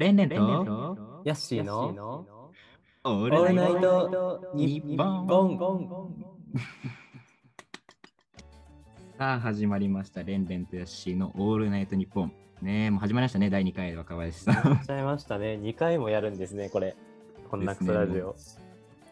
[0.00, 2.24] レンレンとヤッシーの
[3.04, 6.24] オールナイトニッポン。
[9.18, 10.22] さあ始まりました。
[10.22, 12.32] レンレンとヤッシーのオールナイトニッポン。
[12.62, 13.50] ねえもう始まりましたね。
[13.50, 15.58] 第2回若林さんやっちゃいましたね。
[15.60, 16.96] 2回もやるんですね、これ。
[17.50, 18.34] こんなクソラジオ。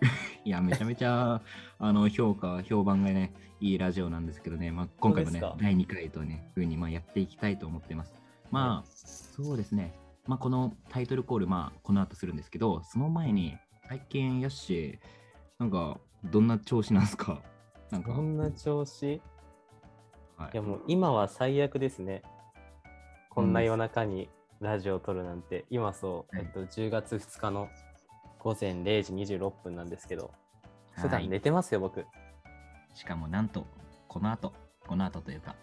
[0.46, 1.42] いやめちゃめちゃ
[1.78, 8.18] あの評価評判がねいいラジオなんですけどね、まあ、今回もね第2回とねふうにまあやっていきたいと思ってます。
[8.50, 9.92] まあ、そうですね
[10.28, 13.56] まあこのタイトルコールまあこの後するんですけどその前に
[13.88, 14.98] 最近ヤッシー
[15.58, 17.40] なんかどんな調子なんですか？
[17.90, 18.12] なんか。
[18.12, 19.02] こんな調子？
[19.14, 19.20] い
[20.36, 20.56] はい。
[20.56, 22.22] やもう今は最悪ですね。
[23.30, 24.28] こんな夜中に
[24.60, 26.44] ラジオを撮るなんて、今そう、はい。
[26.46, 27.68] えっと、10月2日の
[28.40, 30.32] 午前0時26分なんですけど、
[30.92, 31.10] 普はい。
[31.22, 32.04] 段寝てますよ、僕。
[32.94, 33.64] しかもなんと、
[34.08, 34.52] この後、
[34.86, 35.54] この後というか、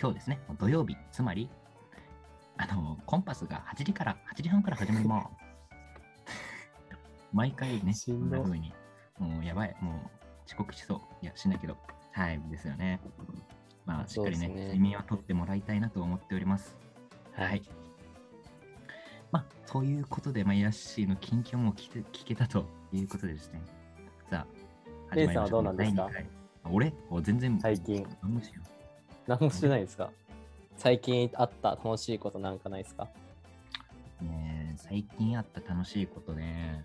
[0.00, 1.50] 今日ですね、土曜日、つまり、
[2.56, 5.28] あの、コンパスが8時から、8時半から始まります。
[7.32, 8.72] 毎回ね、こしんな風に、
[9.18, 9.94] もうやばい、もう
[10.46, 11.00] 遅刻しそう。
[11.24, 11.76] いや、しないけど、
[12.12, 13.00] はい、ですよね。
[13.84, 16.76] まあ、しっかりね、睡眠はとってもらいたいなと思っております。
[17.32, 17.62] はい。
[19.32, 23.60] まあ、ということで、まあ、ヤッシーの近況も聞け聞けたということでですね。
[24.30, 24.46] さ
[25.10, 26.08] あ、レイさんはどうなんですか？
[26.70, 26.94] 俺？
[27.10, 28.62] お全然、最近、何もしよ
[29.26, 30.10] 何もしてないですか？
[30.76, 33.08] 最近あった楽しいことなんかないですか？
[34.20, 34.24] う。
[34.24, 36.84] ねえ最近あった楽しいことね。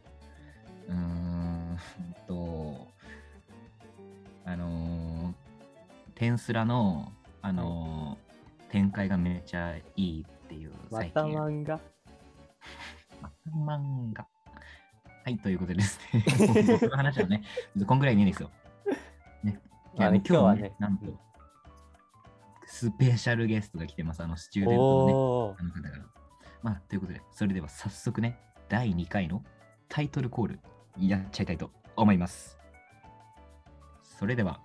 [0.88, 1.78] うーん
[2.28, 2.88] と、
[4.46, 5.34] あのー、
[6.16, 8.30] テンスラの、あのー
[8.70, 9.82] 展開がめっちゃい
[10.20, 11.80] いっていう、また最近漫画？
[13.20, 14.28] また漫画。
[15.26, 16.24] はい、ということでですね。
[16.80, 17.42] 僕の話はね、
[17.88, 18.52] こんぐらいでいいんですよ。
[19.44, 19.60] ね
[19.98, 21.08] 今日はね、なんと、
[22.70, 26.06] スペシャルゲストが来てます、あの、スチューデントのね、あの方から。
[26.62, 28.40] まあ、ということで、それでは早速ね、
[28.70, 29.44] 第2回の
[29.90, 30.60] タイトルコール、
[31.00, 32.60] やっちゃいたいと思います。
[34.04, 34.62] それでは、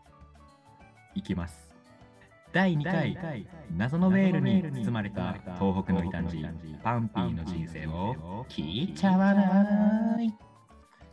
[1.14, 1.74] いきます。
[2.52, 6.44] 第2回、謎のメールに包まれた東北の異端児、
[6.82, 10.32] パンピーの人生を聞いちゃわない。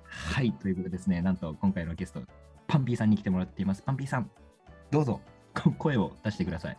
[0.04, 2.22] はい、ということでですね、なんと今回のゲスト、
[2.68, 3.82] パンピーさんに来てもらっています。
[3.82, 4.30] パンピーさん、
[4.92, 5.22] どうぞ、
[5.54, 6.78] こ声を出してください。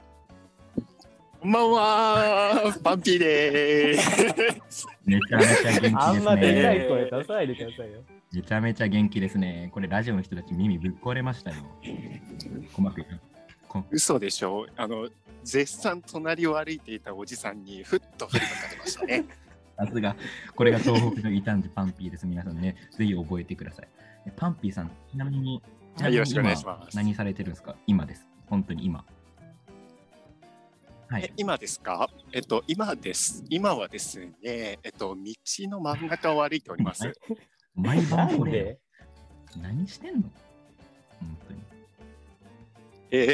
[1.42, 4.86] こんばんは、パンピーでーす。
[5.04, 5.96] めちゃめちゃ元気ですね。
[5.98, 8.00] あんまでかい声出さないでくださいよ。
[8.32, 9.68] めちゃめちゃ元気ですね。
[9.74, 11.56] これラジオの人たち耳ぶっ壊れましたよ。
[12.72, 13.20] 細かく言う
[13.66, 15.08] こ嘘でしょあの、
[15.42, 19.24] 絶賛隣を歩いていたおじさんにふっと振りかかれましたね。
[19.76, 20.14] さすが、
[20.54, 22.24] これが東北の異端児パンピーです。
[22.24, 23.88] 皆さんね、ぜひ覚えてください。
[24.28, 25.60] えパンピーさん、ちなみに、
[25.96, 27.74] ちなみによろしくお願いします今何されてるんですか？
[27.88, 28.28] 今です。
[28.46, 29.04] 本当に今。
[31.12, 31.32] はえい。
[31.36, 32.08] 今ですか？
[32.32, 33.44] えっと、今です。
[33.50, 35.34] 今はですね、えっと、道
[35.68, 37.12] の真ん中を歩いております。
[37.76, 38.78] 毎な晩これ、んで？
[39.60, 40.22] 何してんの？
[41.20, 41.60] 本当に。
[43.10, 43.26] え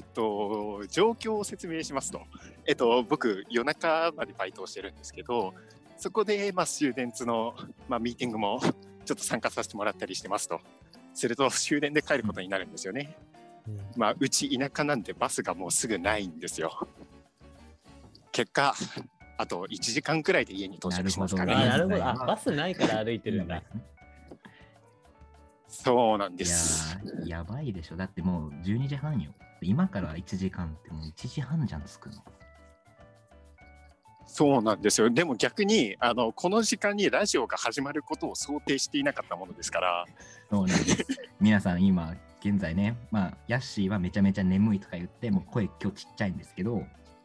[0.00, 2.20] ーっと、状況を説明しますと、
[2.66, 5.54] えっと、僕、夜中までバイトをしてるんですけど、
[5.96, 7.54] そこで、まあ、終電ツの、
[7.88, 8.60] まあ、ミーティングも
[9.06, 10.60] ちょっと参加させてもらったりしてますと。
[11.14, 13.16] すると、終電で帰ることになるんですよね。
[13.96, 16.86] まあ、うち田舎なんでバスがもうすぐないんですよ。
[18.32, 18.74] 結果、
[19.36, 21.54] あと1時間くらいで家に到着しますかね。
[21.54, 22.04] なるほど。
[22.04, 23.62] あ、バスないから歩いてるんだ。
[25.68, 26.98] そうなんです。
[27.24, 27.96] ー、やばいでしょ。
[27.96, 29.32] だってもう12時半よ。
[29.62, 32.22] 今から1時間ってもう1時半じゃん、着くの。
[34.26, 35.10] そうなんですよ。
[35.10, 40.06] でも逆に、あの、この時間にラジオが始まることを想定していなかったものですから、
[40.50, 41.06] そうなんです。
[41.40, 46.82] 皆さん今、現在ね、まあ、ヤッシーはめちゃめちゃ眠いとか言って、もう声今日ちっちゃいんですけど、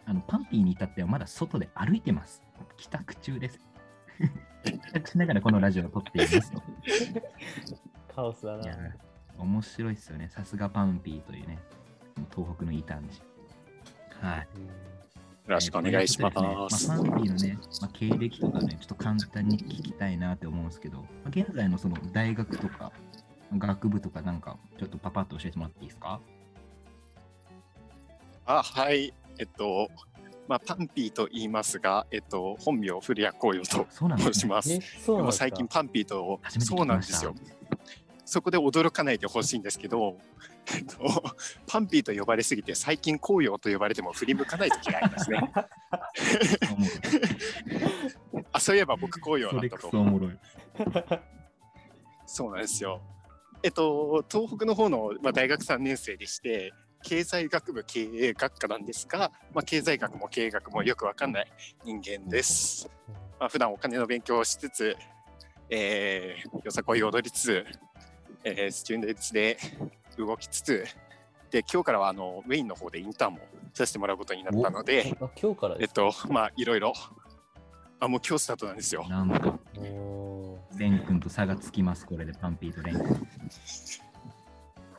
[0.09, 2.41] あのパンピーに至ってはまだ外で歩いてます。
[2.78, 3.59] 帰宅中です。
[4.63, 6.63] 帰宅しながらこのラジオを撮っていますと。
[8.16, 8.88] カオスだいやな。
[9.38, 10.29] ー、面白いっすよね。
[10.29, 11.59] さすがパンピーというね、
[12.34, 13.22] 東北の異端児。
[14.22, 14.40] はい。
[14.40, 14.45] よ
[15.47, 16.31] ろしくお願いしま。
[16.31, 22.94] すねまあ、パンピーのね、まあ、経歴とかね、ちょっと簡単に聞きたいなって思うんですけど、まあ、現在のその大学とか、
[23.57, 26.21] 学部とかなんか、ちょっとパパッと教えてもらっていいですか？
[28.45, 29.13] あ、はい。
[29.39, 29.89] えっと、
[30.48, 33.86] まあ、パンピーと言いますが、えっと、本名、古谷光陽と。
[34.18, 34.74] 申します。
[34.74, 37.36] え、そうもう最近パンピーと、そうなんですよ。
[38.25, 40.18] そこで驚かないでほしいんですけど、
[40.75, 41.24] えっと、
[41.66, 45.51] パンピーと呼ばれすぎて、最近紅葉と呼ばれても振り向かない時がありますね。
[48.51, 49.89] あ、そういえば僕紅葉だったと。
[52.25, 53.01] そうなんですよ。
[53.63, 56.74] えっと、東北の方の、まあ、大学3年生でして、
[57.07, 61.48] 経済学部経営学科なんですが、まあ、経済学も経営学もよくわかんない
[61.86, 62.89] 人間です。
[63.39, 64.98] まあ普段お金の勉強をしつつ、
[65.69, 67.65] えー、よさこい踊りつつ、
[68.44, 69.57] えー、スチューデンツで
[70.18, 70.83] 動きつつ、
[71.50, 73.39] で、今日からはあのメインの方でインターンも
[73.74, 76.92] させてもらうことになったので、あ今日からえっと、まあ、いろいろ、
[78.01, 79.07] あ、もう今日スタートなんですよ。
[79.07, 83.27] なんと、おレン君と差がつきます、これでパンピーとレン君。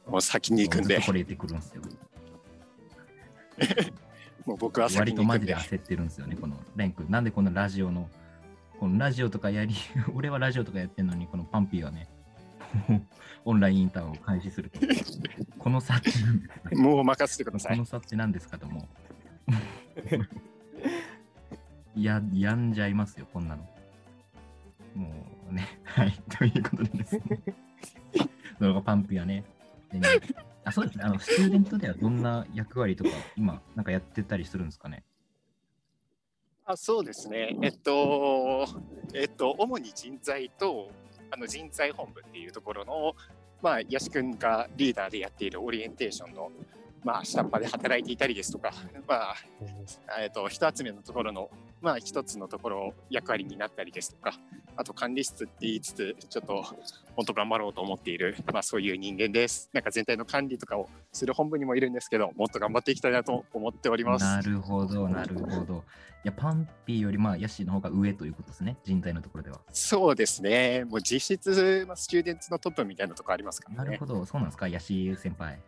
[0.09, 1.83] もう先に行くんでこれてくるんですよ。
[4.47, 5.63] もう僕は先割とマに行くんで。
[5.63, 7.11] ジで焦ってるんですよね、このレン君。
[7.11, 8.09] なんでこのラジオの、
[8.79, 9.75] このラジオとかやり、
[10.15, 12.09] 俺はラジオとかやってんのに、このパンピーはね、
[13.45, 14.81] オンラインインターンを開始すると。
[15.59, 16.77] この差って何ですか？
[16.77, 17.85] もう任せてくださいこの。
[17.85, 18.89] 差って何ですかとも
[21.97, 22.03] う。
[22.03, 23.63] や、やんじゃいますよ、こんなの。
[24.95, 27.23] もうね、はい、ということでですね。
[28.59, 29.45] そのパンピーはね
[30.65, 35.03] あ、そうですね、あの、スチューデントではどんな役割とか、今、なんかやってたりするんですかね？
[36.67, 37.57] あそうですね。
[37.63, 38.67] えっと、
[39.15, 40.91] えっと、主に人材と、
[41.31, 43.15] あの人材本部っていうところの、
[43.63, 46.53] まあ、ヤシ君がリーダーでやっているオリエンテーションの、
[47.03, 48.71] まあ、下っ端で働いていたりですとか、
[49.07, 49.35] まあ、
[50.21, 54.33] えっと、人集めのところの、まあ、一つのところ役割になったりですとか、
[54.77, 56.65] あと管理室って言いつつ、ちょっと
[57.15, 59.71] 本当頑張ろうと思っている、まあ、そういう人間です。
[59.73, 64.25] なんか全体の管理とかをする本部にもいるんですけど、もっと頑張っていきたいなと思っております。
[64.25, 65.85] なるほど、なるほど。
[66.25, 69.61] いや、パンピーより、まあ、ヤシの方が上ということですね、人材のところでは。
[69.73, 70.85] そうですね。
[70.85, 74.07] もう実質、まあ、スチューデンツのトップみたいなとこありますからねなるほ。
[74.07, 75.61] ど、そうなんですか、ヤシ先輩。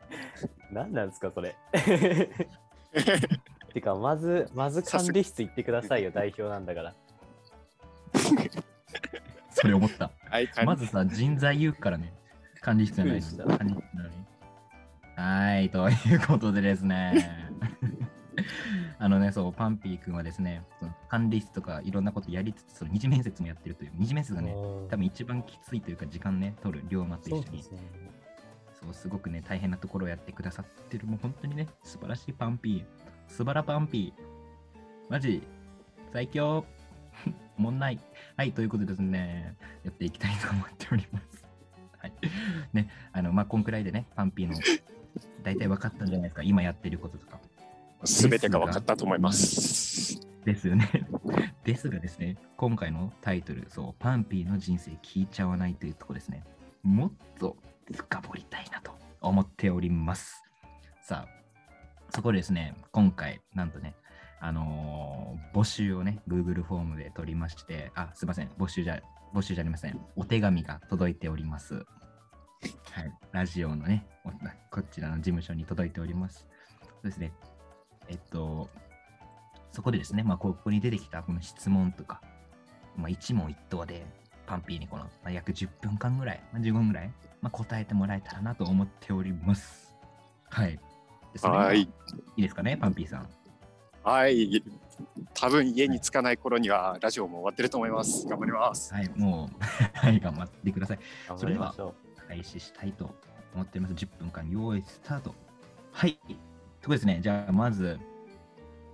[0.72, 1.54] 何なんですか、それ。
[3.72, 6.94] てか、まず、まず管理室行ってくださいよ、代表なんだから。
[9.50, 10.10] それ思った。
[10.30, 12.12] はい、管理まずさ、人材言うからね、
[12.60, 13.20] 管理室じゃないの。
[13.58, 14.14] 管理室なのに。
[15.16, 17.48] はい、ということでですね。
[18.98, 24.54] あのね、そう、パンピー君はですね、その管理室とかいろんなことやりつつ、その二次面接もやってるという、二次面接がね、
[24.88, 27.62] 多分一番きついというか、時間ね、取る、龍馬と一緒にそうで。
[27.62, 27.78] すね。
[28.82, 33.01] そう、すごくね、大変なところをやってくださってる、もう本当にね、素晴らしいパンピー。
[33.32, 34.22] 素晴らパンピー。
[35.10, 35.42] マジ、
[36.12, 36.66] 最強。
[37.56, 37.98] もんない。
[38.36, 41.42] はい、ということでですね、やっていきたいと思っております。
[41.96, 42.12] はい。
[42.74, 44.54] ね、あの、まあ、こんくらいでね、パンピーの、
[45.42, 47.40] 大体分かったんじゃないですか、今やってることとか。
[48.04, 50.20] すべてが分かったと思います。
[50.44, 51.06] ですよね。
[51.64, 56.44] ですがですね、今回のタイトル、そう、パンピーの人生聞いちゃわないというところですね。
[56.82, 57.56] もっと
[57.90, 58.92] 深掘りたいなと
[59.22, 60.42] 思っております。
[61.00, 61.41] さあ、
[62.14, 63.94] そこでですね、今回、なんとね、
[64.40, 65.22] あのー
[65.52, 69.00] 募集をね、Google フォームで取りまして、あ、すいません、募集じゃ、
[69.34, 70.00] 募集じゃありません。
[70.16, 71.74] お手紙が届いております。
[71.74, 71.84] はい、
[73.32, 74.06] ラジオのね、
[74.70, 76.46] こちらの事務所に届いております。
[76.80, 77.32] そうですね、
[78.08, 78.68] えっと、
[79.72, 82.20] そこでですね、まあ、ここに出てきたこの質問とか、
[82.96, 84.06] まあ、一問一答で、
[84.46, 89.94] パンピーにこの、まあ、約10分間ぐらい、まあ、15分ぐらい、まあ、答えてもらえたらなと思っております。
[90.50, 90.78] はい。
[91.40, 91.88] はいい
[92.36, 93.28] いですかね、パンピーさん。
[94.02, 94.62] はい。
[95.34, 98.26] 多分家に着かない頃にはラジオも終わってると思います。
[98.26, 98.92] 頑張ります。
[98.92, 99.64] はい、もう、
[99.94, 100.98] はい、頑張ってください。
[101.28, 101.74] 頑それでは
[102.28, 103.14] 開始したいと
[103.54, 103.94] 思っております。
[103.94, 105.34] 10分間、用意スタート。
[105.92, 106.18] はい。
[106.80, 107.98] とですね、じゃあまず、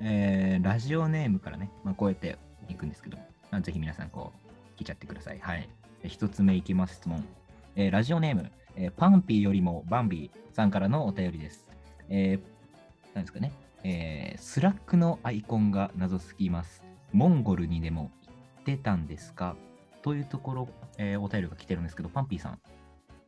[0.00, 2.38] えーラジオネームからね、まあ、こうやって
[2.68, 3.16] いくんですけど、
[3.50, 4.32] まあ、ぜひ皆さんこ
[4.76, 5.38] う、聞いちゃってください。
[5.38, 5.68] はい。
[6.02, 7.24] で一つ目いきます、質問。
[7.76, 11.67] えーラジオネーム、えーパンピーよりもバンビーさんからのお便りです。
[12.08, 13.52] えー、なんですかね、
[13.84, 16.82] えースラックのアイコンが謎すぎます。
[17.12, 19.56] モンゴルにでも行ってたんですか？
[20.02, 22.58] というところ、えーお便りが来てるんですけど、パンピーさん、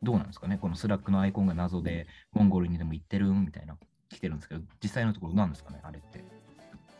[0.03, 0.57] どうなんですかね？
[0.61, 3.77] このスラックのアイコンが謎で、モンゴルにでも行ってるんみたいな、
[4.09, 5.79] 来てるんですけど、実際のところ何ですかね？
[5.83, 6.23] あれって。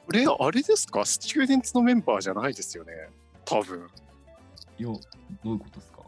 [0.06, 1.06] これ、あれですか？
[1.06, 2.94] スチューデンツのメンバーじゃないですよね？
[3.46, 3.88] 多分。
[4.78, 4.94] いや、ど
[5.46, 6.02] ういうことですか？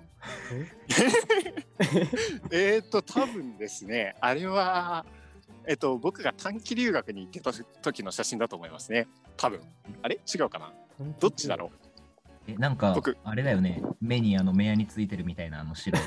[2.52, 2.78] え？
[2.86, 5.06] っと、多分ですね、あれは、
[5.66, 9.08] えっと、僕が短期留学に行ってた時の写真だと思いますね。
[9.38, 9.62] 多分。
[10.02, 10.20] あれ？
[10.34, 10.68] 違うかな？
[10.68, 10.74] う。
[11.20, 11.72] どっちだろ
[12.48, 15.98] え、なんか僕、あれだよね、目にあの、目やについてるみたいなあの白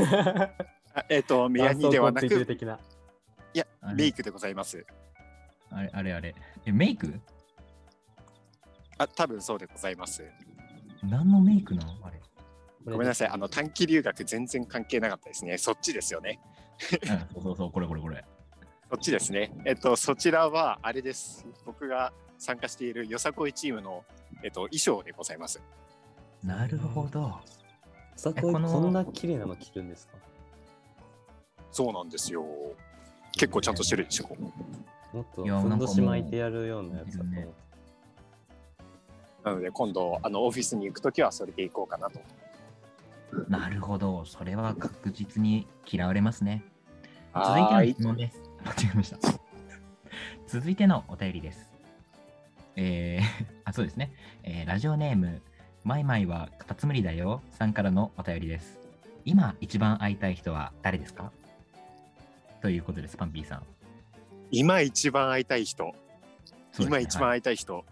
[0.95, 2.27] あえっと、メアニではなく。
[2.27, 4.85] いや、メイクでございます。
[5.71, 6.35] あれあれあれ。
[6.67, 7.19] え、メイク？
[8.99, 10.23] あ、多分そうでございます。
[11.03, 11.93] 何のメイクなの？
[12.03, 12.21] あれ。
[12.85, 13.29] ごめんなさい。
[13.29, 15.57] あの、短期留学全然関係なかったですね。
[15.57, 16.39] そっちですよね。
[17.03, 18.25] うん、そうそうそう、これこれこれ。
[18.91, 19.53] そっちですね。
[19.65, 21.45] えっと、そちらは、あれです。
[21.65, 24.05] 僕が参加しているよさこいチームの、
[24.43, 25.61] えっと、衣装でございます。
[26.45, 27.41] なるほど。
[28.15, 30.15] さこいこんな綺麗なの着るんですか？
[31.71, 32.45] そうなんですよ。
[33.33, 34.29] 結構ちゃんとしてるでしょ？
[35.13, 37.49] もっとふんどし巻いてやるようなやつだと思っね
[39.45, 42.21] なので今度あのオフィスに行くときはそれで行こうかなと。
[43.49, 44.25] なるほど。
[44.25, 46.65] それは確実に嫌われますね。
[47.35, 48.46] 続はいーいての質問です。
[48.67, 49.19] 間違えました。
[50.47, 51.71] 続いてのお便りです。
[52.77, 54.13] えー、あ、そうですね。
[54.43, 55.41] えーラジオネーム、
[55.85, 58.79] マイマイはカタツムリだよさんからのお便りです。
[59.25, 61.33] 今一番会いたい人は誰ですか？
[62.61, 63.63] ということです、パンピーさん。
[64.51, 65.95] 今一番会いたい人、ね
[66.79, 67.85] 今一番はい会いたい人、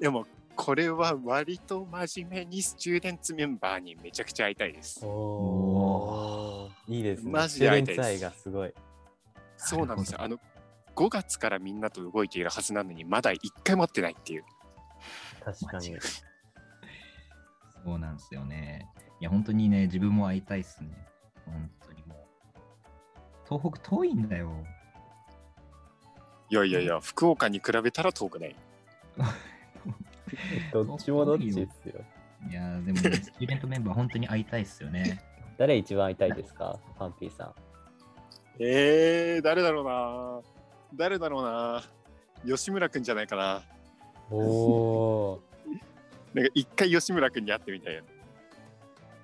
[0.00, 0.26] でも
[0.56, 5.04] これは割と真面目にスチューデンツメンバーにめちゃくちゃ会いたいです。
[5.04, 7.30] おーいいですね。
[7.32, 8.50] マジで会いたいです。
[9.64, 10.18] そうなんですよ。
[10.18, 10.38] なあの
[10.96, 14.44] 5月からみんなと動いているはずなのにまだ一回も会ってないっていう。
[15.44, 15.96] 確かに。
[17.84, 18.88] そうなんですよね。
[19.20, 20.90] いや、本当にね、自分も会いたいっすね。
[21.44, 22.58] 本当にもう。
[23.48, 24.50] 東北遠いんだよ。
[26.50, 28.56] いやいやいや、福岡に比べたら遠くない。
[30.72, 32.04] どっちもどっちですよ。
[32.48, 35.22] いやー、でも、ね、スチューデントメンバー本当に会いたいっすよね。
[35.58, 36.78] 誰一番会いたいですか？
[36.98, 37.54] パンピーさん。
[38.58, 40.40] えー、誰だろうな
[40.94, 41.82] 誰だろうな
[42.46, 43.62] 吉村くんじゃないかな。
[44.30, 45.42] おお
[46.32, 48.08] なんか一回吉村くんに会ってみたいよね。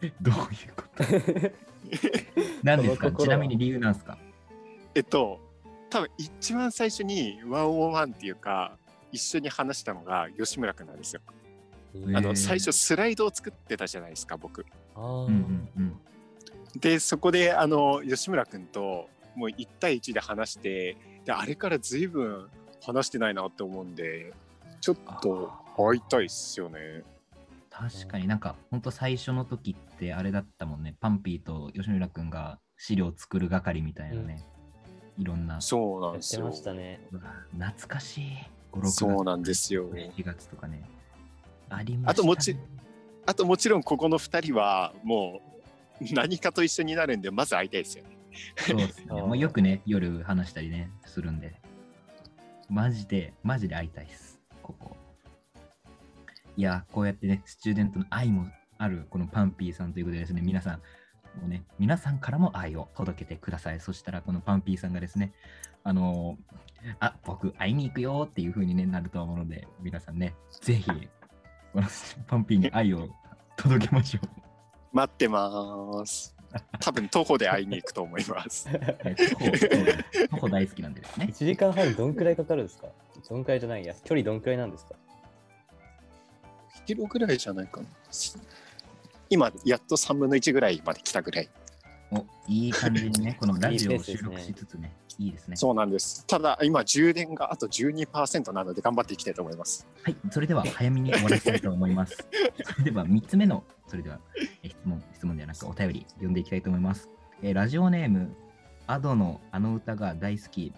[0.20, 0.40] どういう
[0.74, 1.04] こと？
[2.62, 3.12] 何ですか？
[3.12, 4.18] ちなみに理由なんですか？
[4.94, 5.38] えっと、
[5.90, 8.76] 多分一番最初にワンオンワンっていうか、
[9.12, 11.20] 一緒に話したのが吉村くんなんですよ。
[11.94, 12.16] ー。
[12.16, 14.64] あの最初スライドを作ってたじゃないですか、僕。
[14.94, 16.00] あーうんうんうん。
[16.80, 22.48] で、そこであの吉村くんともう1対1で話して、であれから随分
[22.82, 24.32] 話してないなって思うんで、
[24.80, 27.02] ちょっと会いたいっすよね。
[27.70, 30.94] 確かになんか、本当最初の時ってあれだったもんね。
[31.00, 34.42] パンピーと吉村くんが資料作る係みたいなね。
[35.16, 35.60] いろんな。
[35.60, 36.46] そうなんやってですよ。
[36.46, 37.00] ましたね。
[37.52, 38.24] 懐かしい。
[38.72, 38.90] 5、6月。
[38.96, 39.88] そうなんですよ。
[39.90, 40.82] 7月とかね。
[41.68, 42.06] ありました、ね。
[42.10, 42.56] あともち
[43.26, 45.40] あともちろんここの2人はも
[46.00, 48.16] う何かと一緒になるんで、まず会いたいですよね。
[48.56, 49.06] そうですね。
[49.22, 51.60] もうよくね、夜話したりね、するんで。
[52.68, 54.40] マジで、マジで会いたいです。
[54.62, 54.96] ここ。
[56.56, 58.46] いや、こうやってね、スチューデントの愛も
[58.78, 60.76] ある、このパンピーさんということでですね、皆さん、
[61.40, 63.80] もうね、皆さんからも愛を届けてください。
[63.80, 65.32] そしたら、このパンピーさんがですね、
[65.82, 66.60] あのー
[66.98, 70.90] あ、僕、会いに行くよっていう風に、ね、なると思うので、皆さんね、ぜひ、
[71.72, 71.86] この
[72.26, 73.08] パンピーに愛を
[73.56, 74.28] 届けましょう。
[74.92, 76.39] 待ってます。
[76.80, 78.68] 多分徒歩で会いに行くと思います。
[78.72, 79.16] え
[80.30, 81.46] 徒歩大好きなんでですね1。
[81.46, 82.88] 時間半どんくらいかかるんですか？
[83.28, 83.84] どんくらいじゃない？
[83.84, 83.94] や。
[84.04, 84.94] 距離どんくらいなんですか？
[86.86, 87.86] キロぐらいじゃないかな。
[89.28, 91.48] 今、やっと3分の1ぐらいまで来たぐらい。
[92.12, 95.56] おいい感じにね、 このラジオを収録しつつね、いいですね。
[95.56, 96.26] そうなんです。
[96.26, 99.86] ただ、今、充電があと12%なので、頑張っていきたいと思います。
[100.02, 102.16] はい、それでは早めに終わらせたいと思います。
[102.64, 104.18] それでは3つ目の、それでは
[104.62, 107.08] え質問、質問ではなくお便り読んでいきたいと思います。
[107.42, 108.34] えーラジオネーム、
[108.86, 110.72] アドのあの歌が大好き。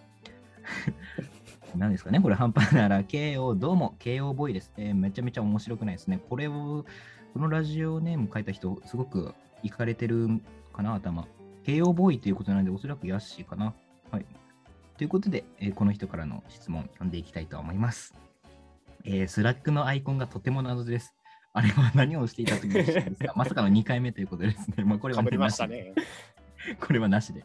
[1.76, 2.20] 何ですかね？
[2.20, 4.72] これ半端なら、KO、どうも、KO ボーイです。
[4.76, 6.20] えーめちゃめちゃ面白くないですね。
[6.28, 6.84] これを、
[7.32, 10.28] このラジオネーム書いた人、すごくいかれてる
[10.72, 11.26] かな、頭。
[11.64, 13.72] KO ボーイということなので、おそらくヤッシーかな。
[14.10, 14.26] はい。
[14.98, 18.14] ということで、えーこの人からの質問、読んでいきたいと思います。
[19.04, 21.14] えースラックのアイコンがとても謎です。
[21.54, 23.32] あれは何をしていた時でしたですか？
[23.36, 24.84] まさかの2回目ということですね。
[24.84, 25.94] まあ、これはかぶりましたね。
[26.80, 27.44] これはなしで。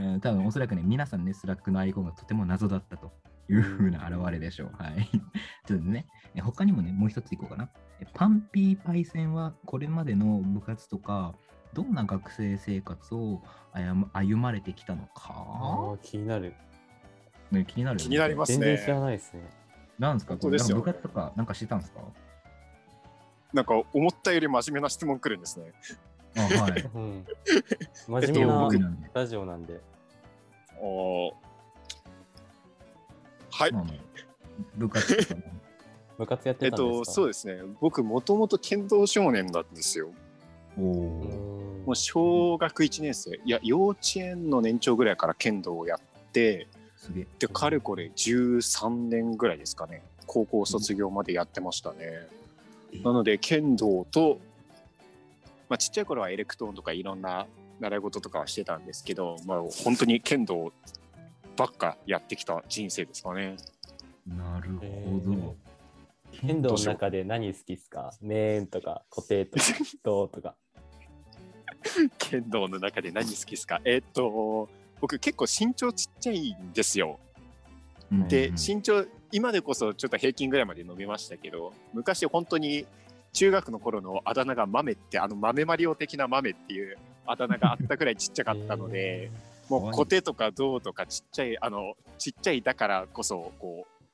[0.00, 3.12] うん、多分おそらくね、皆さんね、スラックのアイコンがとても謎だったと
[3.50, 4.70] いうふうな現れでしょう。
[4.82, 5.08] はい。
[5.66, 7.70] ちょっとね、え他にもね、もう一ついこうかな。
[8.00, 11.34] えパンピーパイセンはこれまでの部活とか、
[11.72, 13.40] どんな学生生活を
[13.72, 16.54] 歩歩まれてきたのあか、ー気になる。
[17.50, 19.42] ね、気になるよね、気になりますね全然知らないですね。
[19.98, 20.34] なんですか？
[20.34, 22.00] 本当ですよなんか部活とかなんかしてたんですか？
[23.52, 25.72] なんか、思ったより真面目な質問来るんですね。
[26.36, 26.80] あはい。
[26.94, 27.26] うん。
[28.06, 28.68] 真面目な。
[29.12, 29.80] ラジオなんで。
[30.80, 31.34] おー
[33.60, 33.72] はい。
[34.76, 35.52] 部活とかね
[36.18, 37.04] 部活やっえってたんですか？
[37.06, 37.62] と、そうですね。
[37.80, 40.10] 僕、もともと剣道少年なんですよ。
[40.78, 41.26] おうおー。
[41.82, 46.00] んもう小学1年生、いや、幼稚園の年長ぐらいから剣道をやっ
[46.32, 47.26] て、すげえ。
[47.38, 50.02] で、かれこれ13年ぐらいですかね。
[50.26, 52.28] 高校卒業までやってましたね。
[53.02, 54.38] なので、剣道と、
[55.70, 57.46] まあ、ちっちゃい頃はエレクトーンとかいろんな
[57.80, 60.70] 習い事とかはしてたんですけど、まあ、本当に剣道
[61.60, 63.56] ばっかやってきた人生ですかね。
[64.26, 66.40] なるえほどー。
[66.40, 68.14] 剣道の中で何好きですか？
[68.22, 69.64] メーンとか固定とか
[70.02, 70.54] どうとか。
[72.18, 73.82] 剣道の中で何好きですか？
[73.84, 74.70] えーっと、
[75.02, 77.20] 僕結構身長ちっちゃいんですよ。
[78.10, 82.86] うんでうん身長今でこそちょっと平均ぐらいまで伸びましたけど昔本当に
[83.32, 89.30] 中学の頃のあだ名が豆ってあの豆マリオ的な豆っていうあだ名があったくらいちっちゃかったので、
[89.70, 94.04] もうコテとか銅とかちっちゃいあのちっちゃいだからこそこう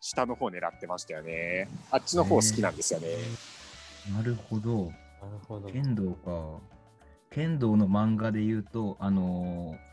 [0.00, 3.08] 下の方狙ってましたよねあっちの方好きなんですよね、
[4.14, 4.84] なるほど。
[5.26, 5.68] なるほど。
[5.68, 6.60] 剣道か。
[7.30, 9.86] 剣道の漫画で言うと、あのー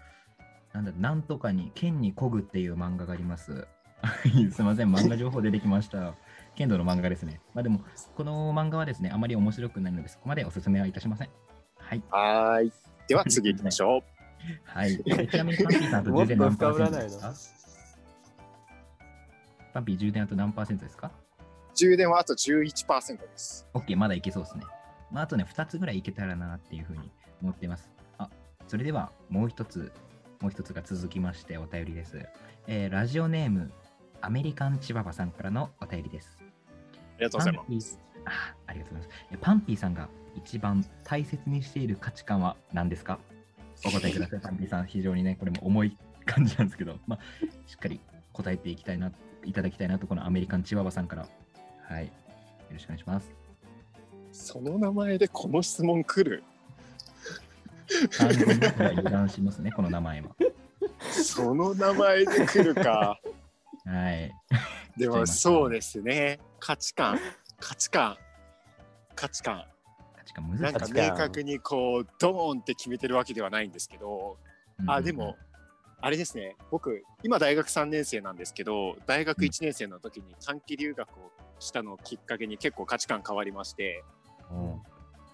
[0.73, 3.67] なんだ、なんとかに、剣にこぐっていう漫画があります。
[4.51, 6.15] すみません、漫画情報出てきました。
[6.55, 7.41] 剣道の漫画ですね。
[7.53, 7.81] まあでも、
[8.15, 11.29] この漫画はですね、あまり面白くないので、そこまでおすすめはいたしません。
[11.77, 12.03] はい。
[12.09, 12.73] はーい
[13.07, 14.01] では次行きましょう
[14.63, 15.01] はい。
[15.07, 17.33] えちなみに、パンピーさんと充電何パーセントですか？
[19.73, 21.11] パンピー充電あと何パーセントですか？
[21.75, 24.63] 充電はあと11%です ?OK、まだいけそうですね。
[25.11, 27.89] まあ、あとね、2つぐらいいけたらなっていうふうに思っています。
[28.17, 28.29] あ、
[28.67, 29.91] それではもう一つ、
[30.39, 32.27] もう一つが続きましてお便りです。
[32.67, 33.71] えーラジオネーム、
[34.21, 36.37] アメリカンチババさんからのお便りです。
[36.39, 36.43] あ
[37.19, 37.99] りがとうございますす。
[38.25, 39.25] あありがとうございます。
[39.31, 43.19] えパンピーさんが一番大切にしている価値観は何ですか？
[43.85, 44.39] お答えください。
[44.39, 47.19] パンさん、非常にね、これも重い感じなんですけど、まあ、
[47.67, 47.99] しっかり
[48.31, 49.11] 答えていきたいな、
[49.43, 51.27] いただきたいなと、このアメリカンチワワさんから。
[51.87, 52.05] はい。
[52.05, 52.11] よ
[52.71, 53.29] ろしくお願いします。
[54.31, 56.43] その名前でこの質問来る？
[58.17, 60.29] 完全に油断しますね、この名前は。
[61.11, 63.19] その名前で来るか
[63.85, 64.33] はい。
[64.97, 67.19] でもそうですね価値観
[67.59, 68.17] 価値観
[69.15, 69.65] 価値観
[70.33, 70.63] 価値観難しい。
[70.63, 74.37] なんか明確にこうドーンって決めてるわけではないんですけど
[74.87, 75.37] あでも、
[76.01, 76.57] あれですね。
[76.71, 84.03] 僕今大学3年生なんですけど大学1年生の時に短期留学をしたのをきっかけに結構価値観変わりまして
[84.51, 84.57] うん。
[84.57, 84.81] うんうん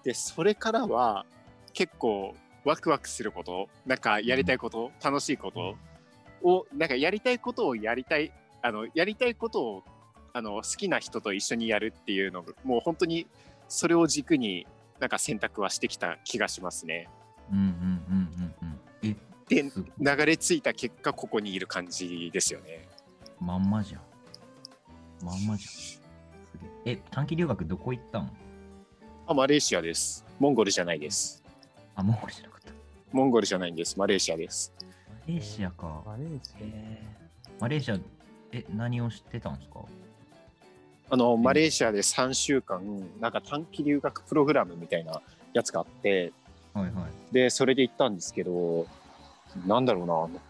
[0.02, 1.26] でそれからは
[1.72, 5.76] 結構ワクワクすることなんかやりたいこと、楽しいこと
[6.42, 9.82] をなんかやりたいことをやりたいあのやりたいことを
[10.32, 13.26] あの好きな人と一緒にやるっていうのがもう本当に
[13.68, 14.66] それを軸に
[15.00, 17.08] なんか選択はしてきた気がしますね。
[17.50, 18.80] うんうんうんうんうん。
[19.02, 19.16] え、
[19.48, 19.62] で
[19.98, 22.86] 流れ着いた結果ここにいる感じですよね。
[23.40, 24.02] まんまじゃん。
[25.24, 25.72] まんまじゃん。
[25.72, 26.00] す
[26.84, 26.94] げえ。
[26.94, 28.30] え、短期留学どこ行ったん
[29.26, 30.24] あマレーシアです。
[30.38, 31.42] モンゴルじゃないです。
[31.94, 32.72] あ、モンゴルじゃなかった。
[33.12, 33.98] モンゴルじゃないんです。
[33.98, 34.72] マレーシアです。
[35.08, 36.02] マレーシアか。
[36.06, 37.98] マレーシえーマレーシア、
[38.52, 39.80] え、何をしてたんですか？
[41.10, 42.80] あのマレーシアで3週間
[43.20, 45.20] なんか短期留学プログラムみたいな
[45.52, 46.32] やつがあって
[46.72, 47.34] はいはい。
[47.34, 48.86] でそれで行ったんですけど
[49.66, 50.40] なんだろうな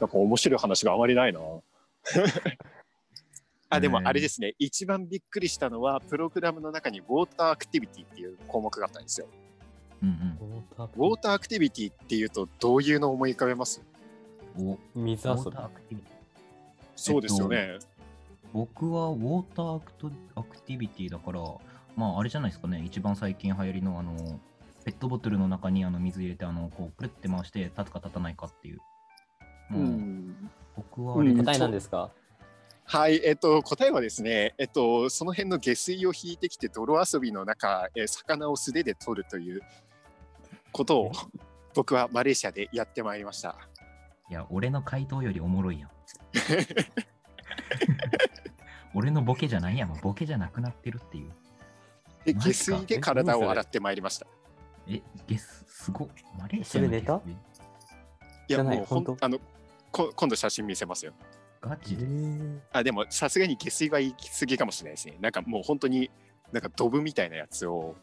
[0.00, 1.40] なんか面白い話があまりないな。
[3.70, 9.26] あでもあれですね一番びっくりしたのはプログラムの中にウォーターアクティビティっていう項目があったんですよ。
[10.02, 10.36] うんア。
[10.44, 13.80] ウォーターウォーターアクティビティっていうとどういうのを思い浮かべます？
[14.94, 15.34] 水遊
[15.88, 16.04] び。
[16.96, 17.78] そうですよね、
[18.52, 21.40] 僕はウォーターアクトアクティビティだから、
[21.96, 24.40] まああれじゃないですかね、一番最近流行りのあの、
[24.84, 28.80] ペットボトルの中にあの水入れて、あの、こう、くるって回して立つか立たないかっていう。
[29.70, 32.10] うん僕はあれうん答えなんですか？
[32.84, 39.62] はい、えっと、答えはですね、えっと、その辺の下水を引いてきて泥遊びの中、えー魚を素手で取るという
[40.72, 41.12] ことを
[41.74, 43.56] 僕はマレーシアでやってまいりました。
[44.28, 45.90] いや、俺の回答よりおもろいやん。
[48.94, 51.32] 俺のボケじゃないやん、もうボケじゃなくなってるっていう。
[52.24, 54.26] で下水で体を洗ってまいりました。
[54.86, 56.08] え、ゲス、すごっ。
[56.38, 57.32] マレーシアのそれネタ下水
[58.48, 59.24] いや、もうほん本当？
[59.24, 59.40] あの
[59.90, 61.12] こ今度写真見せますよ。
[61.60, 62.06] ガチで？
[62.72, 65.16] あ、でもさすがに下水は行き過ぎかもしれないですね。
[65.20, 66.10] なんかもう本当に
[66.52, 67.96] なんかドブみたいなやつを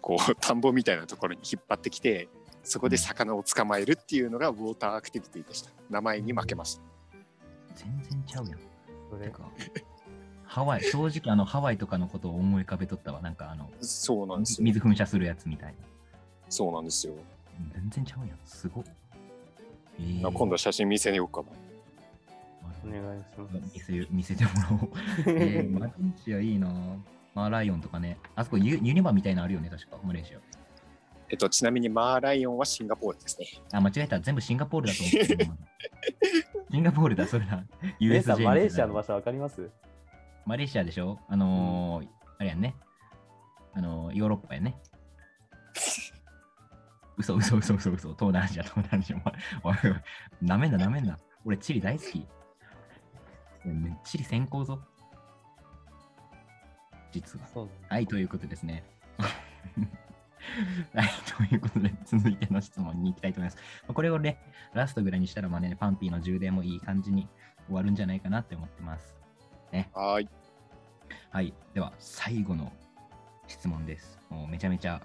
[0.00, 2.28] こう 田んぼみたいなところに引っ張ってきて、
[2.62, 5.70] そこで魚を捕まえるっていうのがウォーターアクティビティでした。
[5.90, 6.82] 名前に負けました。
[7.74, 8.58] 全然ちゃうやん。
[9.16, 9.42] それてか、
[10.44, 13.20] ハワイ、正直あのハワイとかのことを思い浮かべとったわ。
[13.20, 14.64] なんかあの、そうなんですよ。
[14.64, 15.74] 水噴射するやつみたいな。
[16.48, 17.14] そうなんですよ。
[17.72, 18.38] 全然ちゃうやん。
[18.44, 18.84] すごっ。
[19.98, 21.46] えーな今度写真見せようかな。
[22.86, 23.74] お願いします。
[23.74, 24.90] 見せ見せてもらおう。
[25.30, 26.68] えー、マレーシアいいな
[27.34, 28.18] マーライオンとかね。
[28.34, 30.38] あそこユユニバみたいなのあるよね、確か、マレーシア。
[31.30, 33.46] えっと、ちなみにマーライオンはシンガポールですね。
[33.72, 34.20] あ、間違えた。
[34.20, 35.52] 全部シンガポールだと思ってた。
[36.74, 37.64] シンガポールだ、それだ。
[38.00, 39.70] 皆さ USJ ん、マレーシアの場所わかります？
[40.44, 41.20] マレーシアでしょ？
[41.28, 42.08] あのー
[42.38, 42.74] あれやんね。
[43.74, 44.76] あのーヨーロッパやね。
[47.16, 48.08] 嘘嘘嘘嘘嘘。
[48.14, 49.22] 東南アジア、東南アジア。
[50.42, 51.16] なめんななめんな。
[51.44, 52.26] 俺、チリ大好き。
[53.64, 54.82] ねチリ先行ぞ。
[57.12, 57.68] 実は。
[57.88, 58.82] はい、ということですね。
[60.94, 61.08] はい、
[61.48, 63.56] ということで、続いての質問に行きたいと思います。
[63.86, 64.38] まあこれをね、
[64.72, 67.28] ラストぐらいにしたら、まあね、パンピーの充電もいい感じに
[67.66, 69.14] 終わるんじゃないかなって思ってます。
[69.92, 70.28] はーい。
[71.30, 72.72] はい、では、最後の
[73.46, 74.18] 質問です。
[74.30, 75.00] もうめちゃめちゃ、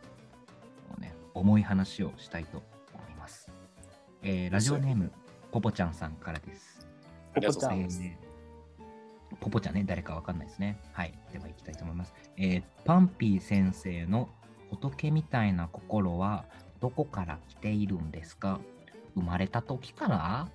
[0.90, 3.52] もうね、重い話をしたいと思います。
[4.22, 5.12] えーラジオネーム、
[5.52, 6.88] ポポちゃんさんからです。
[7.36, 8.02] ありがとうございます。
[8.04, 8.30] えー
[9.40, 10.80] ポポちゃんね、誰かわかんないですね。
[10.92, 11.18] はい。
[11.32, 12.14] では行きたいと思います。
[12.38, 14.30] えーパンピー先生の
[14.70, 16.46] 仏みたいな心は
[16.80, 18.60] どこから来ているんですか？
[19.16, 20.48] 生まれた時から？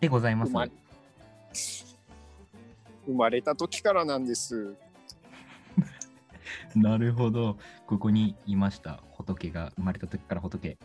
[0.00, 0.50] でございます。
[0.50, 0.70] 生まれ
[3.06, 4.74] 生まれた時からなんです。
[6.74, 7.58] なるほど。
[7.86, 9.02] ここにいました。
[9.12, 10.78] 仏が生まれた時から仏。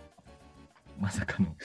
[1.00, 1.56] まさかの、こ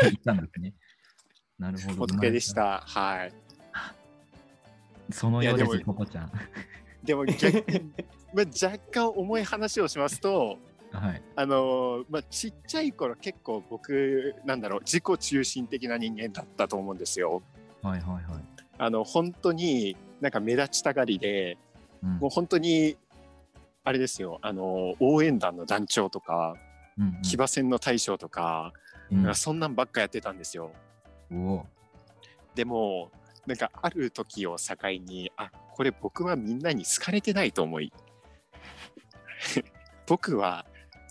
[0.00, 0.72] こにいたんですね。
[1.58, 2.14] なるほど。
[2.14, 2.54] 仏でし。
[2.54, 2.80] た。
[2.80, 3.32] はい。
[5.10, 6.32] そのようです、いやでもポポちゃん。
[7.04, 7.64] でも 逆
[8.32, 10.58] まあ若干重い話をしますと、
[10.90, 11.22] はい。
[11.36, 17.42] あのーまあ、ちっちゃい頃結構僕なんだろう自己中心的な人間だったと思うんですよ。
[17.82, 18.42] はいはいはい。
[18.78, 21.58] あの本当になんか目立ちたがりで
[22.02, 22.96] うんもう本当に
[23.84, 26.56] あれですよあの応援団の団長とか
[26.98, 28.72] うんうん騎馬戦の大将とか、
[29.12, 30.72] うんかそんなんばっかやってたんですよ。
[32.54, 33.10] でも
[33.46, 37.92] なんかある時を境にあこれ僕はみんなに好かれてないと思い。
[40.06, 40.64] 僕は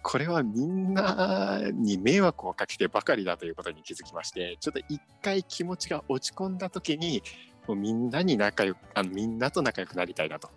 [0.04, 7.24] これはみんなに迷惑をかけてばかりだということに気づきましてちょっと一回気持ちが落ち込んだ時に
[7.68, 10.50] もうみんなに仲良くあのみんなと仲良くなりたいなと、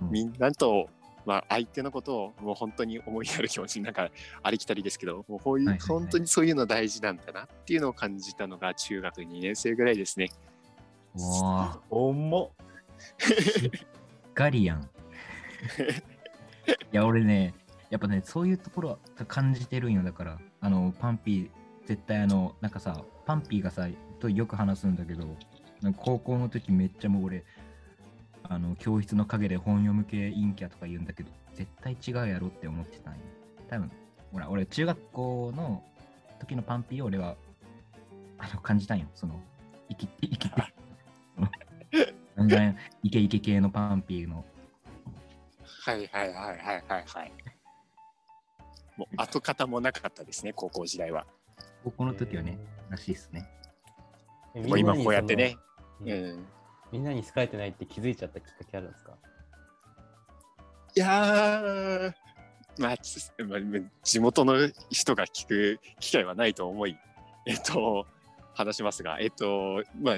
[0.00, 0.10] うん。
[0.10, 0.88] みんなと、
[1.26, 4.10] まあ、相手のことをもう本当に思いやる気持ちになんか
[4.42, 6.00] ありきたりですけどもうこういう、はいはいはい。
[6.00, 10.30] 本当にそういうの大事なんだなっていうのを感じたのが中学2年生ぐらいですね。
[11.16, 12.50] おお重っ。
[14.34, 14.82] ガリアン。
[16.68, 17.54] いや、俺ね、
[17.90, 20.02] やっぱね、そういうところは感じてるんよ。
[20.02, 21.50] だから、あの、パンピー、
[21.86, 23.88] 絶対あの、なんかさ、パンピーがさ、
[24.20, 25.26] とよく話すんだけど、
[25.96, 27.44] 高校の時めっちゃもう俺、
[28.42, 33.20] あの、教室の陰で本読む系陰キャとか言うんだけど、絶対違うやろって思ってたんよ。
[33.68, 33.90] 多分、
[34.32, 35.82] ほら、俺、中学校の
[36.38, 37.36] 時のパンピーを俺は、
[38.38, 39.06] あの、感じたんよ。
[39.14, 39.40] その、
[39.88, 40.77] 生きて、生きて、
[43.02, 44.44] イケイケ系のパンピーの
[45.84, 47.32] はいはいはいはいはいはい。
[48.96, 51.26] もう跡形もなかったですね、高校時代は。
[51.84, 52.58] 高校の時はね、
[52.90, 53.48] らしいっすね。
[54.54, 54.68] えー。
[54.68, 55.56] もう今こうやってね。
[56.00, 56.34] みんなにその。
[56.34, 56.46] うん。
[56.90, 59.12] みんなに好かれてないって気づいちゃったきっかけあるんですか？
[60.96, 62.12] いやー、
[62.78, 63.58] まあ、つまあ、
[64.02, 64.54] 地元の
[64.90, 66.98] 人が聞く機会はないと思い、
[67.46, 68.06] えっと、
[68.54, 70.16] 話しますが、えっと、まあ、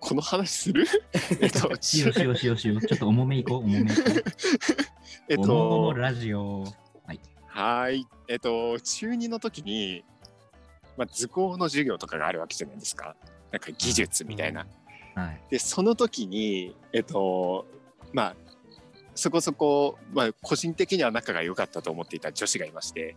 [0.00, 0.86] この話する？
[1.40, 2.80] えっと、しようしようしようしよう。
[2.80, 4.24] ちょっと重めいこう、重めいこう。
[5.28, 6.64] えっ重との、ラジオ。
[7.06, 7.20] はい。
[7.46, 8.06] はーい。
[8.28, 10.04] えっと、中2の時に、
[10.96, 13.16] まあ、図工の授業とかがあるわけじゃないですか。
[13.50, 14.66] なんか技術みたいな。
[15.14, 15.40] はい。
[15.50, 17.66] で、その時に、えっと、
[18.12, 18.36] まあ、
[19.14, 23.16] そこそこ、まあ、個人的には仲が良かったと思っていた女子がいまして、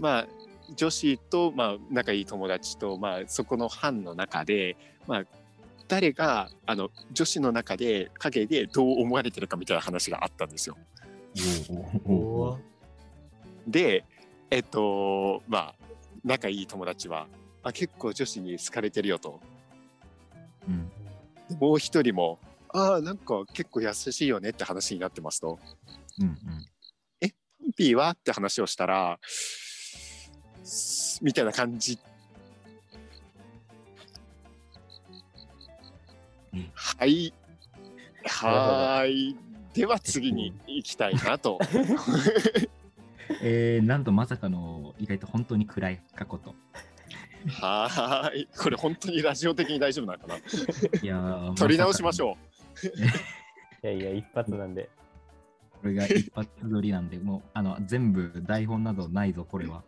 [0.00, 0.26] まあ、
[0.74, 5.24] 女子と、まあ、仲いい友達と、まあ、そこの班の中で、まあ、
[5.88, 10.76] 誰が、あの、女子の中で、陰でどう思われてるかみたいな話があったんですよ。
[13.66, 14.04] で、
[14.50, 15.74] えっと、まあ、
[16.24, 17.26] 仲いい友達は、
[17.62, 19.40] あ結構女子に好かれてるよと。
[20.68, 20.90] うん。
[21.48, 25.58] でもう一人も、ああ、なんか結構優しいよねって話になってますと。
[26.18, 26.36] うんうん。
[27.20, 27.26] パ
[27.68, 28.10] ンピーは？
[28.10, 29.18] って話をしたら、
[30.64, 31.98] すみたいな感じ。
[36.98, 37.32] はい。
[38.24, 39.36] はーい。
[39.74, 41.58] では次に行きたいなと。
[43.40, 46.54] えー、なんとまさかの、意外と本当に暗い過去と。
[47.48, 48.48] はーい。
[48.56, 50.36] これ本当にラジオ的に大丈夫なのかな。
[50.36, 50.40] い
[51.06, 52.26] やー取り直しましう。
[52.26, 52.36] ょ
[53.82, 54.88] いやいや、一発なんで。
[55.80, 59.82] これが一発撮りなんで、もう、あの、全部台本などないぞ、これは。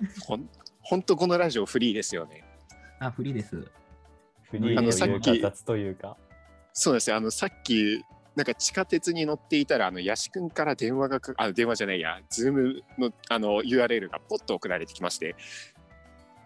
[0.00, 0.20] う。
[0.20, 0.48] ほん
[0.80, 2.42] 本当このラジオフリーですよね。
[2.98, 3.70] あ、フリーです。
[4.50, 6.16] フリーあのとさっきいうか、雑というか。
[6.72, 7.16] そうですね。
[7.16, 8.04] あの、さっき、
[8.36, 15.34] なんか地下鉄に乗っていたら、あの、ヤシ君から電話がか、あ、電話じゃないや、ズームの、あの、URL がポッと送られてきまして、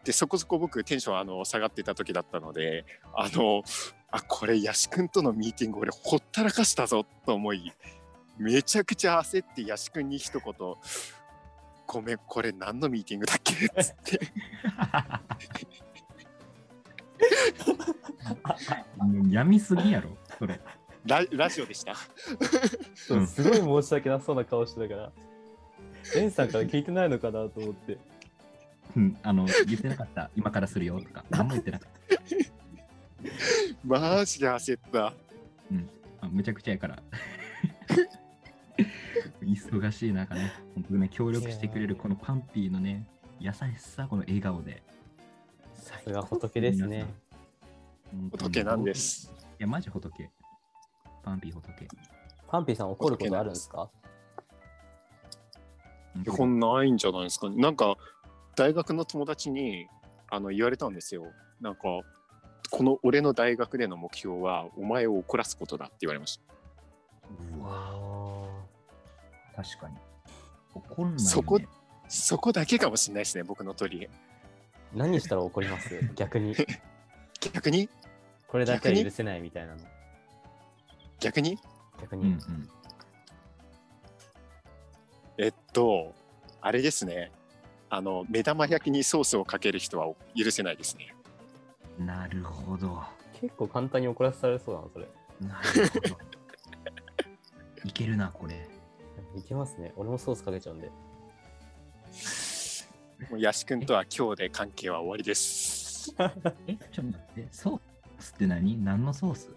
[0.04, 3.62] で、そこそこ僕テンション、あの、下がってた時だったので、あの、
[4.10, 7.72] あ、これ、ヤシ君とのミーティング、俺、ほったらかしたぞ、と思い、
[8.38, 10.54] めちゃくちゃ焦って、ヤシ君に一言、
[11.86, 13.68] ごめん、これ何のミーティングだっけ？
[13.82, 14.20] つって。
[18.96, 20.60] もうやみすぎやろ、それ。
[21.04, 21.94] ララジオでした。
[23.10, 25.12] うんすごい申し訳なさそうな顔してたから。
[26.14, 27.98] レンさんから聞いてないのかなと思って。
[28.96, 30.30] うん、あの、言ってなかった。
[30.36, 32.22] 今からするよとか、何も言ってなかった。
[33.84, 35.14] マジで焦った。
[36.22, 37.02] あめちゃくちゃやから。
[39.42, 43.06] 忙しい中ね、本当にね、協力してくれるこのパンピーのね、
[43.40, 44.82] 優しさ、この笑顔で。
[45.92, 47.06] さすが仏ですね。
[48.30, 48.94] 仏なんで。
[48.94, 49.30] す。
[49.58, 50.30] いや、マジ仏。
[51.22, 51.88] パンピー仏。
[52.48, 53.90] パンピーさん怒ることあるんですか？
[56.28, 57.56] こんないんじゃないですかね。
[57.56, 57.96] なんか、
[58.56, 59.86] 大学の友達に
[60.28, 61.26] あの言われたんですよ。
[61.60, 61.82] なんか、
[62.70, 66.42] この俺の大学での目標は、お前を怒らすことだって言われました。
[67.58, 68.48] うわ
[69.54, 69.96] 確かに。
[70.74, 71.18] 怒んない、ね。
[71.18, 71.60] そこ
[72.08, 74.12] そこだけかもしれないですね、僕の取り柄。
[74.94, 76.00] 何したら怒ります？
[76.14, 76.54] 逆に。
[77.52, 77.88] 逆に？
[78.48, 79.80] これだけは許せないみたいなの。
[81.20, 81.58] 逆に？
[82.00, 82.22] 逆に。
[82.24, 82.70] うんうん。
[85.38, 86.14] えっと、
[86.60, 87.32] あれですね。
[87.88, 91.14] あの、目玉焼きにソースをかける人は許せないですね。
[91.98, 93.02] なるほど。
[93.40, 95.08] 結構簡単に怒らせられそうだな、それ。
[95.40, 96.18] なるほど。
[97.88, 98.68] いけるな、これ。
[99.36, 99.92] いけますね。
[99.96, 100.90] 俺もソースかけちゃうんで。
[103.30, 106.14] もうヤシ君とは今日で関係は終わりです。
[106.66, 107.80] え、ちょっと待って、ソー
[108.18, 108.84] スって何？
[108.84, 109.48] 何のソース？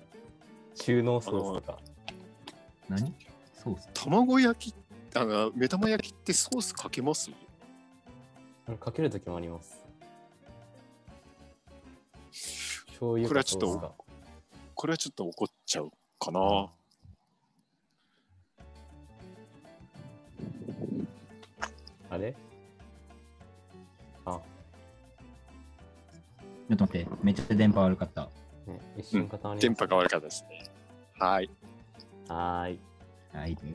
[0.75, 1.79] 中濃ソースとか。
[2.87, 3.13] 何？
[3.53, 3.89] ソース？
[3.93, 4.75] 卵焼き、
[5.15, 7.31] あの、目玉焼きってソースかけます？
[8.67, 9.83] うんかけるときもあります。
[12.87, 13.95] 醤油これはちょっと
[14.73, 16.69] これはちょっと怒っちゃうかな。
[22.09, 22.35] あれ？
[24.25, 28.29] あ、ちょっと待って、めっちゃ電波悪かった。
[28.67, 30.63] ね、一瞬固まりました電波が悪かったですね。
[31.19, 31.49] はい。
[32.27, 32.79] はーい。
[33.33, 33.55] はい。
[33.55, 33.65] と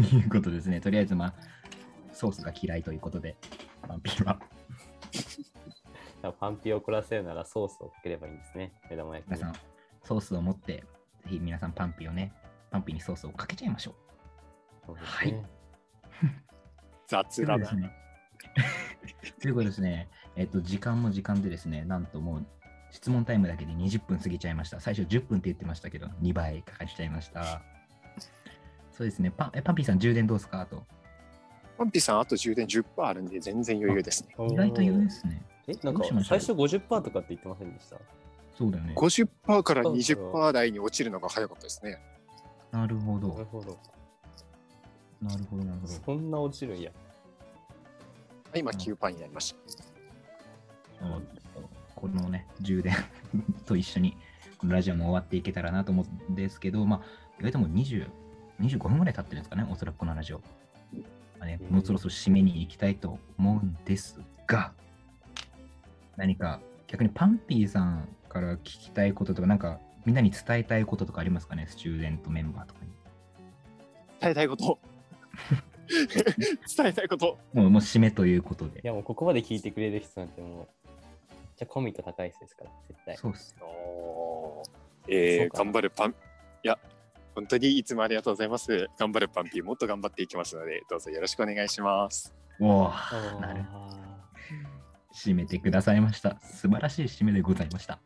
[0.00, 0.80] いうことですね。
[0.80, 1.34] とりあえず、まあ、
[2.12, 3.36] ソースが嫌いということで、
[3.86, 4.38] パンピーは。
[5.12, 8.72] じゃあパンピーを怒らせるならソースをかければいいんですね。
[8.90, 9.60] 目玉焼きに皆さん、
[10.04, 10.84] ソースを持って、ぜ
[11.30, 12.32] ひ皆さんパンピーをね、
[12.70, 13.94] パンピーにソースをかけちゃいましょう。
[14.86, 15.44] そうですねはい
[17.08, 17.26] 雑だな。
[17.28, 17.90] ということですね。
[19.40, 22.46] ということですね、えっと、時間も時間でですね、なんともう、
[22.90, 24.80] 質問タイムだけで20分過ぎちゃいました。
[24.80, 27.62] 最初10分って言ってましたけど、2倍かかっちゃいました。
[28.92, 30.60] そうですね、パンえパンピーさん、充電どうですか？
[30.60, 30.84] あと。
[31.78, 34.34] パンピーさん、あと充電10%あるんで、全然余裕ですね。
[34.50, 35.42] 意外と言うですね。
[35.68, 37.96] え、なんか最初50%とかって言ってませんでした？
[38.58, 38.94] そうだよね。
[38.96, 41.98] 50%から20%台に落ちるのが早かったですね。
[42.72, 43.28] なるほなるど。
[43.44, 43.78] ほど。
[45.22, 45.92] なるほど、なるほど。
[45.92, 46.90] そんな落ちるんや。
[48.58, 49.82] 今9%になりました。
[51.02, 51.22] そう
[51.94, 52.94] このね、充電
[53.66, 54.16] と一緒に、
[54.64, 57.02] ラジオも終わっていけたらなと思うんですけど、まあ、
[57.40, 58.10] 意外ともう20、
[58.60, 60.38] 25分ぐらい経ってるんですかね、おそらくこのラジオ。
[61.38, 64.72] まあね、うんもうそろそろ締めに行きたいと思うんですが、
[66.16, 72.90] 何か逆にパンピーさんから聞きたいこととか、なんかみんなに伝えたいこととかありますかね、スチューデントメンバーとかに。
[74.20, 74.78] 伝えたいこと。
[75.90, 77.38] 伝えたいこと。
[77.52, 78.80] もうもう締めということで。
[78.80, 80.88] いやもうここまで聞いてくれる人なんてもう、
[81.56, 83.16] じゃコミット高い人ですから、絶対。
[83.16, 83.56] そうっす。
[83.60, 84.70] おー
[85.08, 86.14] えー、頑張るパン。
[86.62, 86.78] いや、
[87.34, 88.88] 本当にいつもありがとうございます。
[88.98, 92.34] 頑張るパンピー、もっと頑張っていきますので、どうぞよろしくお願いします。
[92.60, 93.64] おあー、ーなる
[95.14, 96.38] 締めてくださいました。
[96.40, 97.98] 素晴らしい締めでございました。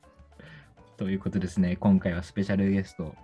[0.96, 3.14] ということですね、今回はスペシャルゲスト、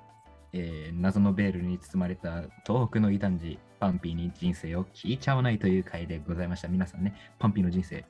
[0.52, 6.68] えー謎のベールに包まれた東北の異端児、パンピーに人生を聞いちゃわないという回でございました。
[6.68, 8.04] 皆さんね、パンピーの人生、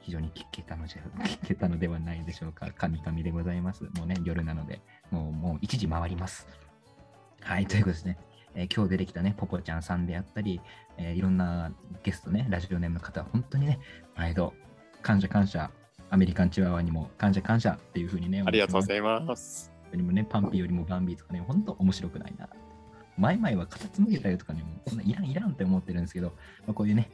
[0.00, 2.70] 非常に聞けたのじゃ 聞けたのではないでしょうか。
[2.72, 3.84] 神々でございます。
[3.96, 4.80] もうね、夜なので、
[5.10, 6.46] もうもう1時回ります。
[7.40, 8.18] はい、ということですね。
[8.54, 10.60] えー今日出てきたね、ポポちゃんさんであったり、
[10.96, 13.78] えーいろんなゲストね、ラジオネームの方、本当にね、
[14.16, 14.54] 毎度、
[15.02, 15.70] 感謝感謝、
[16.10, 19.73] アメリカンチワワにも感謝感謝っていうふうにね、ありがとうごいざいます。
[20.02, 20.06] ます。
[20.06, 22.48] もね、パンピーよりもバンビーとかね、本当面白くないな。
[23.16, 26.28] 前々はカタツムリだよとかね、もうこんないらんいらんって思ってるんですけど、
[26.66, 27.10] まあ、こういうね、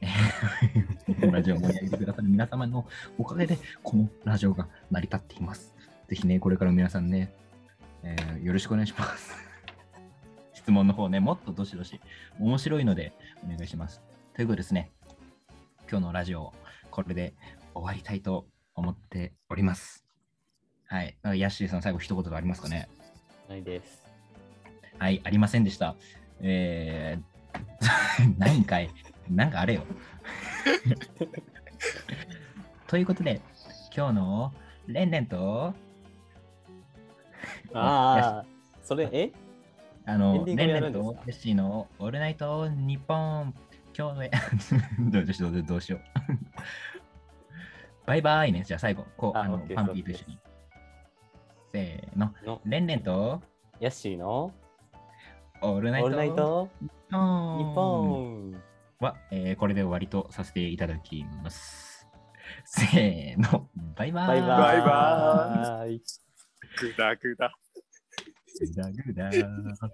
[0.00, 2.86] えラジオを盛り上げてくださる皆様の
[3.18, 5.74] おかげで、このラジオが成り立っています。
[6.08, 7.34] ぜひね、これから皆さんね、
[8.02, 9.34] えーよろしくお願いします。
[10.54, 12.00] 質問の方ね、もっとどしどし
[12.38, 13.12] 面白いので
[13.44, 14.00] お願いします。
[14.34, 14.92] ということですね、
[15.90, 16.52] 今日のラジオ、
[16.90, 17.34] これで
[17.74, 20.07] 終わりたいと思っております。
[20.88, 21.14] はい。
[21.38, 22.88] ヤッシーさん、最後一言ありますかね？
[23.46, 24.02] ないです。
[24.98, 25.94] はい、ありませんでした。
[26.40, 28.90] えー、 何回、
[29.30, 29.82] なんかあれよ。
[32.88, 33.42] ということで、
[33.94, 34.54] 今日の
[34.86, 35.74] レンレンと、
[37.74, 38.44] ああ、
[38.82, 39.30] それ、え？
[40.06, 43.54] あの、レンレンとヨッシーのオールナイトニッポン、
[43.96, 44.30] 今日
[45.00, 46.00] の どうしよう、どうしよう。
[48.06, 48.64] バイバイね。
[48.64, 50.38] じゃあ最後、こう、ああの、パンピーと一緒に。
[51.72, 52.34] せーの。
[52.44, 53.40] のレンレンと
[53.80, 54.52] ヤッシーの
[55.60, 56.92] オールナイトオールナイトニッ
[57.58, 58.62] 日本
[59.00, 62.06] は、えーこれで終わりとさせていただきます。
[62.64, 63.68] せーの。
[63.96, 64.26] バイバイ。
[64.26, 64.48] バイバイ。
[64.48, 66.02] バイバイ。
[66.80, 67.52] グダグダ。
[68.60, 69.90] グダグダ